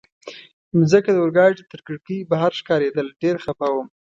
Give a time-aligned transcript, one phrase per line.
[0.79, 3.87] مځکه د اورګاډي تر کړکۍ بهر ښکارېدل، ډېر خفه وم.